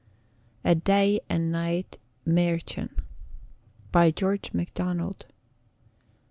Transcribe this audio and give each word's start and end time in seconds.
A 0.63 0.73
Day 0.73 1.19
and 1.29 1.51
Night 1.51 1.99
Mährchen. 2.25 2.89
By 3.91 4.09
GEORGE 4.09 4.51
MACDONALD. 4.51 5.27